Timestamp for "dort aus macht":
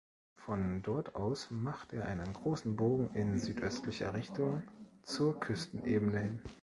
0.81-1.93